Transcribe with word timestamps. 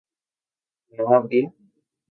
¿no 0.97 1.13
habría? 1.13 1.53